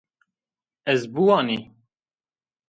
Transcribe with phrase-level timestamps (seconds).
[0.91, 1.59] Ez biwanî